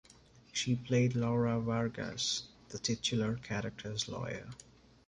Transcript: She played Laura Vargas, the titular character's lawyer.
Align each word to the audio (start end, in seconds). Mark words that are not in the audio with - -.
She 0.51 0.75
played 0.75 1.13
Laura 1.13 1.59
Vargas, 1.59 2.47
the 2.69 2.79
titular 2.79 3.35
character's 3.35 4.09
lawyer. 4.09 4.49